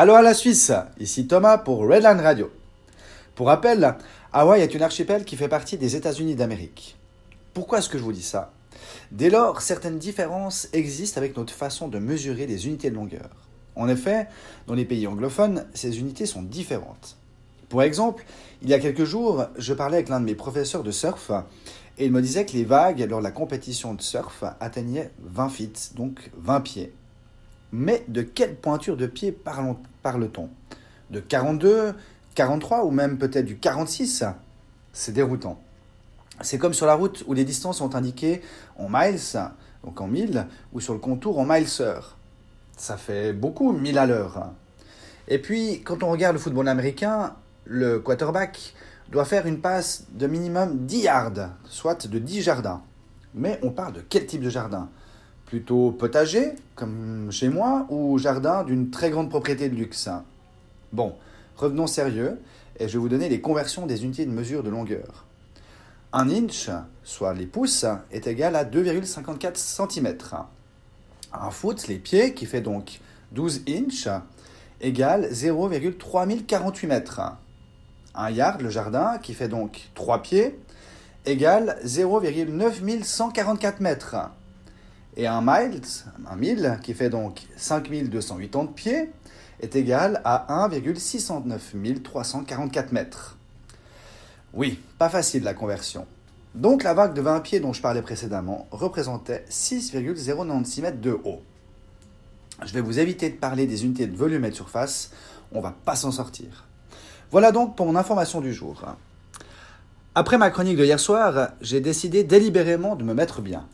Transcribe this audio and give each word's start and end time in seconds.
Allô 0.00 0.14
à 0.14 0.22
la 0.22 0.32
Suisse, 0.32 0.70
ici 1.00 1.26
Thomas 1.26 1.58
pour 1.58 1.80
Redline 1.80 2.20
Radio. 2.20 2.52
Pour 3.34 3.48
rappel, 3.48 3.96
Hawaï 4.32 4.60
est 4.60 4.72
une 4.72 4.82
archipel 4.82 5.24
qui 5.24 5.34
fait 5.34 5.48
partie 5.48 5.76
des 5.76 5.96
États-Unis 5.96 6.36
d'Amérique. 6.36 6.96
Pourquoi 7.52 7.78
est-ce 7.78 7.88
que 7.88 7.98
je 7.98 8.04
vous 8.04 8.12
dis 8.12 8.22
ça? 8.22 8.52
Dès 9.10 9.28
lors, 9.28 9.60
certaines 9.60 9.98
différences 9.98 10.68
existent 10.72 11.18
avec 11.18 11.36
notre 11.36 11.52
façon 11.52 11.88
de 11.88 11.98
mesurer 11.98 12.46
les 12.46 12.68
unités 12.68 12.90
de 12.90 12.94
longueur. 12.94 13.28
En 13.74 13.88
effet, 13.88 14.28
dans 14.68 14.74
les 14.74 14.84
pays 14.84 15.08
anglophones, 15.08 15.66
ces 15.74 15.98
unités 15.98 16.26
sont 16.26 16.42
différentes. 16.42 17.16
Pour 17.68 17.82
exemple, 17.82 18.24
il 18.62 18.68
y 18.68 18.74
a 18.74 18.78
quelques 18.78 19.02
jours, 19.02 19.46
je 19.56 19.74
parlais 19.74 19.96
avec 19.96 20.10
l'un 20.10 20.20
de 20.20 20.26
mes 20.26 20.36
professeurs 20.36 20.84
de 20.84 20.92
surf 20.92 21.32
et 21.98 22.04
il 22.04 22.12
me 22.12 22.22
disait 22.22 22.46
que 22.46 22.52
les 22.52 22.62
vagues 22.62 23.04
lors 23.10 23.18
de 23.18 23.24
la 23.24 23.32
compétition 23.32 23.94
de 23.94 24.02
surf 24.02 24.44
atteignaient 24.60 25.10
20 25.24 25.48
feet, 25.48 25.90
donc 25.96 26.30
20 26.36 26.60
pieds. 26.60 26.92
Mais 27.72 28.04
de 28.08 28.22
quelle 28.22 28.56
pointure 28.56 28.96
de 28.96 29.06
pied 29.06 29.32
parle-t-on? 29.32 30.48
De 31.10 31.20
42, 31.20 31.94
43 32.34 32.84
ou 32.84 32.90
même 32.90 33.18
peut-être 33.18 33.44
du 33.44 33.58
46 33.58 34.24
C'est 34.92 35.12
déroutant. 35.12 35.60
C'est 36.40 36.58
comme 36.58 36.74
sur 36.74 36.86
la 36.86 36.94
route 36.94 37.24
où 37.26 37.34
les 37.34 37.44
distances 37.44 37.78
sont 37.78 37.94
indiquées 37.94 38.42
en 38.76 38.88
miles, 38.88 39.18
donc 39.84 40.00
en 40.00 40.06
milles, 40.06 40.46
ou 40.72 40.80
sur 40.80 40.92
le 40.92 41.00
contour 41.00 41.38
en 41.38 41.44
miles 41.44 41.68
heure. 41.80 42.16
Ça 42.76 42.96
fait 42.96 43.32
beaucoup, 43.32 43.72
1000 43.72 43.98
à 43.98 44.06
l'heure. 44.06 44.50
Et 45.26 45.38
puis, 45.38 45.82
quand 45.82 46.02
on 46.02 46.10
regarde 46.10 46.34
le 46.34 46.40
football 46.40 46.68
américain, 46.68 47.34
le 47.64 47.98
quarterback 47.98 48.74
doit 49.10 49.24
faire 49.24 49.46
une 49.46 49.60
passe 49.60 50.04
de 50.12 50.26
minimum 50.26 50.86
10 50.86 51.00
yards, 51.00 51.50
soit 51.64 52.06
de 52.06 52.18
10 52.18 52.42
jardins. 52.42 52.82
Mais 53.34 53.58
on 53.62 53.70
parle 53.70 53.94
de 53.94 54.00
quel 54.08 54.26
type 54.26 54.42
de 54.42 54.50
jardin? 54.50 54.88
Plutôt 55.48 55.92
potager, 55.92 56.52
comme 56.74 57.32
chez 57.32 57.48
moi, 57.48 57.86
ou 57.88 58.18
jardin 58.18 58.64
d'une 58.64 58.90
très 58.90 59.08
grande 59.08 59.30
propriété 59.30 59.70
de 59.70 59.74
luxe 59.74 60.10
Bon, 60.92 61.14
revenons 61.56 61.86
sérieux, 61.86 62.38
et 62.78 62.86
je 62.86 62.92
vais 62.92 62.98
vous 62.98 63.08
donner 63.08 63.30
les 63.30 63.40
conversions 63.40 63.86
des 63.86 64.04
unités 64.04 64.26
de 64.26 64.30
mesure 64.30 64.62
de 64.62 64.68
longueur. 64.68 65.24
Un 66.12 66.28
inch, 66.28 66.68
soit 67.02 67.32
les 67.32 67.46
pouces, 67.46 67.86
est 68.12 68.26
égal 68.26 68.56
à 68.56 68.66
2,54 68.66 69.56
cm. 69.56 70.18
Un 71.32 71.50
foot, 71.50 71.88
les 71.88 71.96
pieds, 71.96 72.34
qui 72.34 72.44
fait 72.44 72.60
donc 72.60 73.00
12 73.32 73.62
inches, 73.70 74.08
égale 74.82 75.30
0,3048 75.32 76.86
mètres. 76.86 77.22
Un 78.14 78.30
yard, 78.30 78.60
le 78.60 78.68
jardin, 78.68 79.16
qui 79.16 79.32
fait 79.32 79.48
donc 79.48 79.88
3 79.94 80.20
pieds, 80.20 80.60
égale 81.24 81.78
0,9144 81.86 83.80
mètres 83.80 84.16
et 85.18 85.26
un 85.26 85.42
mile, 85.42 85.80
un 86.30 86.36
mille, 86.36 86.78
qui 86.82 86.94
fait 86.94 87.10
donc 87.10 87.42
5280 87.56 88.66
pieds, 88.74 89.10
est 89.60 89.74
égal 89.74 90.22
à 90.24 90.64
1,609 90.68 91.74
344 92.04 92.92
mètres. 92.92 93.36
Oui, 94.54 94.80
pas 94.96 95.08
facile 95.08 95.42
la 95.42 95.54
conversion. 95.54 96.06
Donc 96.54 96.84
la 96.84 96.94
vague 96.94 97.14
de 97.14 97.20
20 97.20 97.40
pieds 97.40 97.58
dont 97.58 97.72
je 97.72 97.82
parlais 97.82 98.00
précédemment 98.00 98.68
représentait 98.70 99.44
6,096 99.48 100.82
mètres 100.82 101.00
de 101.00 101.18
haut. 101.24 101.42
Je 102.64 102.72
vais 102.72 102.80
vous 102.80 103.00
éviter 103.00 103.28
de 103.28 103.36
parler 103.36 103.66
des 103.66 103.84
unités 103.84 104.06
de 104.06 104.16
volume 104.16 104.44
et 104.44 104.50
de 104.50 104.54
surface, 104.54 105.10
on 105.52 105.60
va 105.60 105.74
pas 105.84 105.96
s'en 105.96 106.12
sortir. 106.12 106.66
Voilà 107.32 107.50
donc 107.50 107.76
pour 107.76 107.86
mon 107.86 107.96
information 107.96 108.40
du 108.40 108.54
jour. 108.54 108.84
Après 110.14 110.38
ma 110.38 110.50
chronique 110.50 110.76
de 110.76 110.84
hier 110.84 111.00
soir, 111.00 111.50
j'ai 111.60 111.80
décidé 111.80 112.22
délibérément 112.22 112.94
de 112.94 113.02
me 113.02 113.14
mettre 113.14 113.42
bien. 113.42 113.66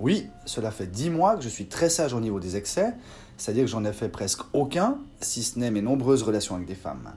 Oui, 0.00 0.28
cela 0.46 0.70
fait 0.70 0.86
dix 0.86 1.10
mois 1.10 1.36
que 1.36 1.42
je 1.42 1.48
suis 1.50 1.66
très 1.66 1.90
sage 1.90 2.14
au 2.14 2.20
niveau 2.20 2.40
des 2.40 2.56
excès, 2.56 2.94
c'est-à-dire 3.36 3.64
que 3.64 3.70
j'en 3.70 3.84
ai 3.84 3.92
fait 3.92 4.08
presque 4.08 4.40
aucun, 4.54 4.96
si 5.20 5.42
ce 5.42 5.58
n'est 5.58 5.70
mes 5.70 5.82
nombreuses 5.82 6.22
relations 6.22 6.54
avec 6.54 6.66
des 6.66 6.74
femmes. 6.74 7.12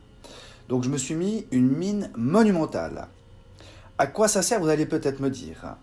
Donc 0.67 0.84
je 0.84 0.90
me 0.90 0.98
suis 0.98 1.16
mis 1.16 1.48
une 1.52 1.70
mine 1.70 2.12
monumentale. 2.17 3.08
À 3.98 4.06
quoi 4.06 4.28
ça 4.28 4.42
sert, 4.42 4.59
vous 4.59 4.67
allez 4.67 4.86
peut-être 4.86 5.22
me 5.22 5.30
dire 5.30 5.78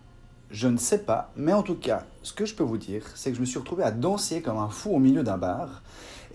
Je 0.51 0.67
ne 0.67 0.77
sais 0.77 0.99
pas, 0.99 1.31
mais 1.35 1.53
en 1.53 1.63
tout 1.63 1.75
cas, 1.75 2.05
ce 2.21 2.33
que 2.33 2.45
je 2.45 2.53
peux 2.53 2.63
vous 2.63 2.77
dire, 2.77 3.03
c'est 3.15 3.31
que 3.31 3.35
je 3.35 3.41
me 3.41 3.47
suis 3.47 3.57
retrouvé 3.57 3.83
à 3.83 3.91
danser 3.91 4.43
comme 4.43 4.59
un 4.59 4.69
fou 4.69 4.91
au 4.91 4.99
milieu 4.99 5.23
d'un 5.23 5.39
bar, 5.39 5.81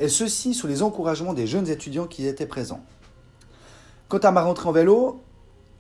et 0.01 0.09
ceci 0.09 0.53
sous 0.53 0.67
les 0.67 0.83
encouragements 0.83 1.33
des 1.33 1.47
jeunes 1.47 1.69
étudiants 1.69 2.09
qui 2.09 2.27
étaient 2.27 2.45
présents. 2.45 2.85
Quant 4.09 4.19
à 4.19 4.33
ma 4.33 4.43
rentrée 4.43 4.69
en 4.69 4.73
vélo, 4.73 5.23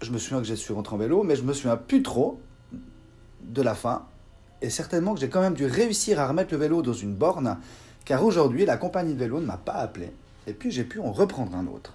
je 0.00 0.12
me 0.12 0.18
souviens 0.18 0.38
que 0.38 0.46
je 0.46 0.54
suis 0.54 0.74
rentré 0.74 0.94
en 0.94 0.98
vélo, 0.98 1.24
mais 1.24 1.34
je 1.34 1.42
me 1.42 1.52
souviens 1.52 1.76
plus 1.76 2.04
trop 2.04 2.38
de 3.42 3.62
la 3.62 3.74
fin, 3.74 4.06
et 4.62 4.70
certainement 4.70 5.14
que 5.14 5.20
j'ai 5.20 5.28
quand 5.28 5.40
même 5.40 5.54
dû 5.54 5.66
réussir 5.66 6.20
à 6.20 6.28
remettre 6.28 6.52
le 6.52 6.58
vélo 6.58 6.82
dans 6.82 6.92
une 6.92 7.14
borne, 7.14 7.58
car 8.04 8.24
aujourd'hui, 8.24 8.64
la 8.64 8.76
compagnie 8.76 9.14
de 9.14 9.18
vélo 9.18 9.40
ne 9.40 9.46
m'a 9.46 9.56
pas 9.56 9.74
appelé, 9.74 10.12
et 10.46 10.52
puis 10.52 10.70
j'ai 10.70 10.84
pu 10.84 11.00
en 11.00 11.12
reprendre 11.12 11.56
un 11.56 11.66
autre. 11.66 11.94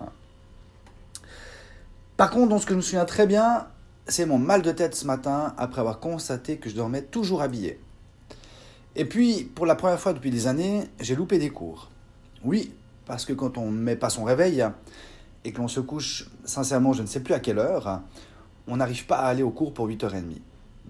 Par 2.18 2.30
contre, 2.30 2.50
dans 2.50 2.60
ce 2.60 2.66
que 2.66 2.74
je 2.74 2.78
me 2.78 2.82
souviens 2.82 3.06
très 3.06 3.26
bien, 3.26 3.68
c'est 4.08 4.26
mon 4.26 4.38
mal 4.38 4.62
de 4.62 4.72
tête 4.72 4.96
ce 4.96 5.08
matin, 5.08 5.54
après 5.58 5.82
avoir 5.82 6.00
constaté 6.00 6.58
que 6.58 6.70
je 6.70 6.76
dormais 6.76 7.02
toujours 7.02 7.42
habillé. 7.42 7.80
Et 8.96 9.06
puis, 9.06 9.44
pour 9.56 9.66
la 9.66 9.76
première 9.76 10.00
fois 10.00 10.14
depuis 10.14 10.32
des 10.32 10.48
années, 10.48 10.84
j'ai 11.00 11.16
loupé 11.16 11.40
des 11.40 11.50
cours. 11.50 11.90
Oui, 12.44 12.74
parce 13.06 13.26
que 13.26 13.34
quand 13.34 13.58
on 13.58 13.72
ne 13.72 13.80
met 13.80 13.96
pas 13.96 14.10
son 14.10 14.24
réveil, 14.24 14.66
et 15.44 15.52
que 15.52 15.58
l'on 15.58 15.68
se 15.68 15.80
couche, 15.80 16.30
sincèrement, 16.46 16.94
je 16.94 17.02
ne 17.02 17.08
sais 17.08 17.22
plus 17.22 17.34
à 17.34 17.40
quelle 17.40 17.58
heure, 17.58 18.02
on 18.68 18.78
n'arrive 18.78 19.06
pas 19.06 19.18
à 19.18 19.28
aller 19.28 19.44
au 19.44 19.50
cours 19.50 19.74
pour 19.74 19.88
8h30. 19.88 20.40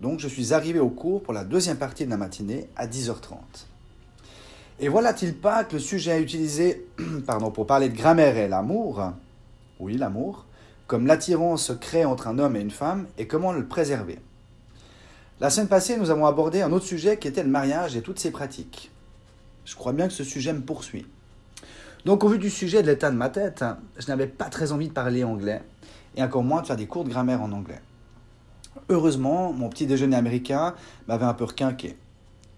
Donc 0.01 0.19
je 0.19 0.27
suis 0.27 0.51
arrivé 0.51 0.79
au 0.79 0.89
cours 0.89 1.21
pour 1.21 1.31
la 1.31 1.43
deuxième 1.43 1.77
partie 1.77 2.05
de 2.05 2.09
la 2.09 2.17
matinée 2.17 2.67
à 2.75 2.87
10h30. 2.87 3.37
Et 4.79 4.89
voilà-t-il 4.89 5.35
pas 5.35 5.63
que 5.63 5.73
le 5.73 5.79
sujet 5.79 6.11
à 6.11 6.19
utiliser 6.19 6.87
pardon, 7.27 7.51
pour 7.51 7.67
parler 7.67 7.87
de 7.87 7.95
grammaire 7.95 8.35
est 8.35 8.49
l'amour, 8.49 9.11
oui 9.79 9.97
l'amour, 9.97 10.47
comme 10.87 11.05
l'attirance 11.05 11.67
se 11.67 11.73
crée 11.73 12.03
entre 12.03 12.27
un 12.27 12.39
homme 12.39 12.55
et 12.55 12.61
une 12.61 12.71
femme 12.71 13.05
et 13.19 13.27
comment 13.27 13.53
le 13.53 13.67
préserver? 13.67 14.17
La 15.39 15.51
semaine 15.51 15.67
passée, 15.67 15.97
nous 15.97 16.09
avons 16.09 16.25
abordé 16.25 16.63
un 16.63 16.71
autre 16.71 16.85
sujet 16.85 17.17
qui 17.17 17.27
était 17.27 17.43
le 17.43 17.49
mariage 17.49 17.95
et 17.95 18.01
toutes 18.01 18.19
ses 18.19 18.31
pratiques. 18.31 18.91
Je 19.65 19.75
crois 19.75 19.93
bien 19.93 20.07
que 20.07 20.13
ce 20.13 20.23
sujet 20.23 20.51
me 20.51 20.61
poursuit. 20.61 21.05
Donc 22.05 22.23
au 22.23 22.27
vu 22.29 22.39
du 22.39 22.49
sujet 22.49 22.81
de 22.81 22.87
l'état 22.87 23.11
de 23.11 23.15
ma 23.15 23.29
tête, 23.29 23.63
je 23.99 24.07
n'avais 24.07 24.27
pas 24.27 24.45
très 24.45 24.71
envie 24.71 24.87
de 24.87 24.93
parler 24.93 25.23
anglais 25.23 25.61
et 26.15 26.23
encore 26.23 26.43
moins 26.43 26.63
de 26.63 26.67
faire 26.67 26.75
des 26.75 26.87
cours 26.87 27.03
de 27.03 27.09
grammaire 27.09 27.43
en 27.43 27.51
anglais. 27.51 27.81
Heureusement, 28.89 29.53
mon 29.53 29.69
petit 29.69 29.85
déjeuner 29.85 30.15
américain 30.15 30.75
m'avait 31.07 31.25
un 31.25 31.33
peu 31.33 31.43
requinqué. 31.43 31.97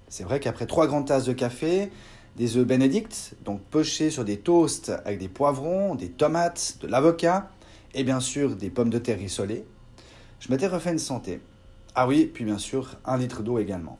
C'est 0.09 0.23
vrai 0.23 0.39
qu'après 0.39 0.67
trois 0.67 0.87
grandes 0.87 1.07
tasses 1.07 1.25
de 1.25 1.33
café, 1.33 1.91
des 2.35 2.57
œufs 2.57 2.65
bénédicts, 2.65 3.33
donc 3.43 3.61
pochés 3.61 4.09
sur 4.09 4.25
des 4.25 4.37
toasts 4.37 4.91
avec 5.05 5.19
des 5.19 5.27
poivrons, 5.27 5.95
des 5.95 6.09
tomates, 6.09 6.77
de 6.81 6.87
l'avocat 6.87 7.49
et 7.93 8.03
bien 8.03 8.19
sûr 8.19 8.55
des 8.55 8.69
pommes 8.69 8.89
de 8.89 8.99
terre 8.99 9.17
rissolées, 9.17 9.65
je 10.39 10.51
m'étais 10.51 10.67
refait 10.67 10.91
une 10.91 10.99
santé. 10.99 11.41
Ah 11.95 12.07
oui, 12.07 12.29
puis 12.31 12.45
bien 12.45 12.57
sûr 12.57 12.95
un 13.05 13.17
litre 13.17 13.43
d'eau 13.43 13.59
également. 13.59 13.97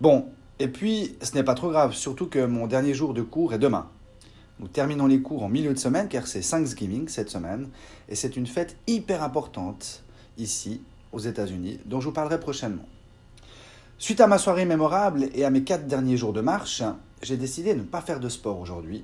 Bon, 0.00 0.26
et 0.58 0.68
puis 0.68 1.16
ce 1.22 1.34
n'est 1.34 1.44
pas 1.44 1.54
trop 1.54 1.70
grave, 1.70 1.92
surtout 1.92 2.26
que 2.26 2.44
mon 2.44 2.66
dernier 2.66 2.94
jour 2.94 3.14
de 3.14 3.22
cours 3.22 3.52
est 3.54 3.58
demain. 3.58 3.88
Nous 4.58 4.68
terminons 4.68 5.06
les 5.06 5.20
cours 5.20 5.42
en 5.42 5.48
milieu 5.48 5.72
de 5.72 5.78
semaine 5.78 6.08
car 6.08 6.26
c'est 6.26 6.40
Thanksgiving 6.40 7.08
cette 7.08 7.30
semaine 7.30 7.68
et 8.08 8.14
c'est 8.14 8.36
une 8.36 8.46
fête 8.46 8.76
hyper 8.86 9.22
importante 9.22 10.02
ici 10.38 10.82
aux 11.16 11.20
États-Unis, 11.20 11.80
dont 11.86 12.00
je 12.00 12.08
vous 12.08 12.12
parlerai 12.12 12.38
prochainement. 12.38 12.86
Suite 13.98 14.20
à 14.20 14.26
ma 14.26 14.36
soirée 14.36 14.66
mémorable 14.66 15.30
et 15.34 15.46
à 15.46 15.50
mes 15.50 15.64
quatre 15.64 15.86
derniers 15.86 16.18
jours 16.18 16.34
de 16.34 16.42
marche, 16.42 16.82
j'ai 17.22 17.38
décidé 17.38 17.72
de 17.72 17.80
ne 17.80 17.84
pas 17.84 18.02
faire 18.02 18.20
de 18.20 18.28
sport 18.28 18.60
aujourd'hui, 18.60 19.02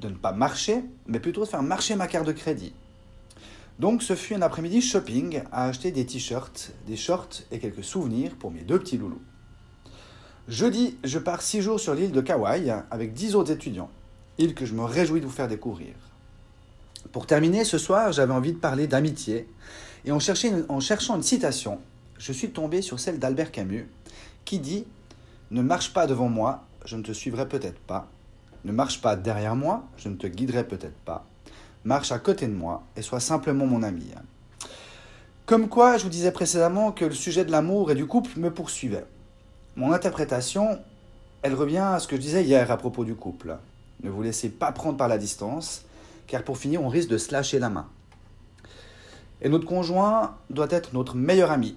de 0.00 0.08
ne 0.08 0.14
pas 0.14 0.32
marcher, 0.32 0.82
mais 1.06 1.20
plutôt 1.20 1.42
de 1.42 1.48
faire 1.48 1.62
marcher 1.62 1.96
ma 1.96 2.06
carte 2.06 2.26
de 2.26 2.32
crédit. 2.32 2.72
Donc 3.78 4.02
ce 4.02 4.16
fut 4.16 4.34
un 4.34 4.42
après-midi 4.42 4.80
shopping 4.80 5.42
à 5.52 5.66
acheter 5.66 5.92
des 5.92 6.06
t-shirts, 6.06 6.72
des 6.86 6.96
shorts 6.96 7.42
et 7.52 7.58
quelques 7.58 7.84
souvenirs 7.84 8.34
pour 8.36 8.50
mes 8.50 8.62
deux 8.62 8.78
petits 8.78 8.96
loulous. 8.96 9.22
Jeudi, 10.48 10.96
je 11.04 11.18
pars 11.18 11.42
six 11.42 11.60
jours 11.60 11.78
sur 11.78 11.94
l'île 11.94 12.10
de 12.10 12.22
Kauai 12.22 12.72
avec 12.90 13.12
dix 13.12 13.34
autres 13.34 13.52
étudiants, 13.52 13.90
île 14.38 14.54
que 14.54 14.64
je 14.64 14.72
me 14.72 14.82
réjouis 14.82 15.20
de 15.20 15.26
vous 15.26 15.32
faire 15.32 15.46
découvrir. 15.46 15.92
Pour 17.12 17.26
terminer, 17.26 17.64
ce 17.64 17.76
soir, 17.76 18.12
j'avais 18.12 18.32
envie 18.32 18.54
de 18.54 18.58
parler 18.58 18.86
d'amitié 18.86 19.46
et 20.08 20.10
en, 20.10 20.18
en 20.70 20.80
cherchant 20.80 21.16
une 21.16 21.22
citation, 21.22 21.78
je 22.18 22.32
suis 22.32 22.50
tombé 22.50 22.80
sur 22.80 22.98
celle 22.98 23.18
d'Albert 23.18 23.52
Camus, 23.52 23.86
qui 24.46 24.58
dit 24.58 24.86
Ne 25.50 25.60
marche 25.60 25.92
pas 25.92 26.06
devant 26.06 26.30
moi, 26.30 26.64
je 26.86 26.96
ne 26.96 27.02
te 27.02 27.12
suivrai 27.12 27.46
peut-être 27.46 27.78
pas. 27.78 28.08
Ne 28.64 28.72
marche 28.72 29.02
pas 29.02 29.16
derrière 29.16 29.54
moi, 29.54 29.86
je 29.98 30.08
ne 30.08 30.16
te 30.16 30.26
guiderai 30.26 30.64
peut-être 30.64 30.98
pas. 31.04 31.26
Marche 31.84 32.10
à 32.10 32.18
côté 32.18 32.46
de 32.46 32.54
moi 32.54 32.84
et 32.96 33.02
sois 33.02 33.20
simplement 33.20 33.66
mon 33.66 33.82
ami. 33.82 34.06
Comme 35.44 35.68
quoi, 35.68 35.98
je 35.98 36.04
vous 36.04 36.10
disais 36.10 36.32
précédemment 36.32 36.90
que 36.90 37.04
le 37.04 37.14
sujet 37.14 37.44
de 37.44 37.50
l'amour 37.50 37.90
et 37.90 37.94
du 37.94 38.06
couple 38.06 38.38
me 38.38 38.50
poursuivait. 38.50 39.06
Mon 39.76 39.92
interprétation, 39.92 40.78
elle 41.42 41.54
revient 41.54 41.76
à 41.78 41.98
ce 41.98 42.08
que 42.08 42.16
je 42.16 42.22
disais 42.22 42.44
hier 42.44 42.70
à 42.70 42.78
propos 42.78 43.04
du 43.04 43.14
couple. 43.14 43.58
Ne 44.02 44.08
vous 44.08 44.22
laissez 44.22 44.48
pas 44.48 44.72
prendre 44.72 44.96
par 44.96 45.08
la 45.08 45.18
distance, 45.18 45.84
car 46.26 46.44
pour 46.44 46.56
finir, 46.56 46.82
on 46.82 46.88
risque 46.88 47.10
de 47.10 47.18
se 47.18 47.30
lâcher 47.30 47.58
la 47.58 47.68
main. 47.68 47.88
Et 49.42 49.48
notre 49.48 49.66
conjoint 49.66 50.36
doit 50.50 50.68
être 50.70 50.92
notre 50.92 51.14
meilleur 51.14 51.50
ami. 51.50 51.76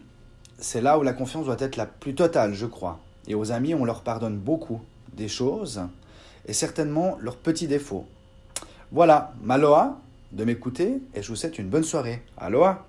C'est 0.58 0.82
là 0.82 0.98
où 0.98 1.04
la 1.04 1.14
confiance 1.14 1.46
doit 1.46 1.58
être 1.60 1.76
la 1.76 1.86
plus 1.86 2.16
totale, 2.16 2.54
je 2.54 2.66
crois. 2.66 3.00
Et 3.28 3.36
aux 3.36 3.52
amis, 3.52 3.76
on 3.76 3.86
leur 3.86 4.02
pardonne 4.02 4.38
beaucoup 4.38 4.82
des 5.14 5.28
choses, 5.28 5.82
et 6.46 6.54
certainement 6.54 7.18
leurs 7.20 7.38
petits 7.38 7.68
défauts. 7.68 8.06
Voilà, 8.92 9.34
maloa 9.42 10.00
de 10.32 10.44
m'écouter 10.44 11.02
et 11.14 11.22
je 11.22 11.28
vous 11.28 11.36
souhaite 11.36 11.60
une 11.60 11.70
bonne 11.70 11.84
soirée. 11.84 12.24
Aloha 12.38 12.86